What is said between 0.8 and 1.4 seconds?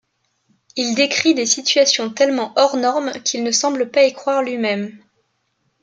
décrit